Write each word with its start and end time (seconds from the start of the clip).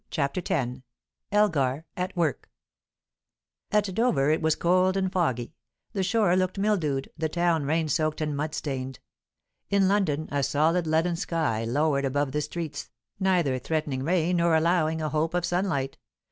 CHAPTER 0.09 0.41
X 0.49 0.81
ELGAR 1.31 1.85
AT 1.95 2.17
WORK 2.17 2.49
At 3.71 3.93
Dover 3.93 4.31
it 4.31 4.41
was 4.41 4.55
cold 4.55 4.97
and 4.97 5.11
foggy; 5.13 5.53
the 5.93 6.01
shore 6.01 6.35
looked 6.35 6.57
mildewed, 6.57 7.11
the 7.19 7.29
town 7.29 7.67
rain 7.67 7.87
soaked 7.87 8.19
and 8.19 8.35
mud 8.35 8.55
stained. 8.55 8.99
In 9.69 9.87
London, 9.87 10.27
a 10.31 10.41
solid 10.41 10.87
leaden 10.87 11.17
sky 11.17 11.65
lowered 11.65 12.05
above 12.05 12.31
the 12.31 12.41
streets, 12.41 12.89
neither 13.19 13.59
threatening 13.59 14.01
rain 14.01 14.37
nor 14.37 14.55
allowing 14.55 15.03
a 15.03 15.09
hope 15.09 15.35
of 15.35 15.45
sunlight. 15.45 15.99